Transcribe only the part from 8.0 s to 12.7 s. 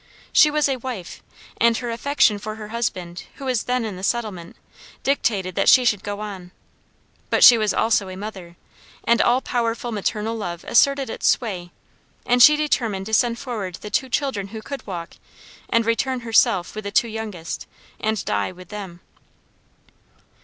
a mother, and all powerful maternal love asserted its sway, and she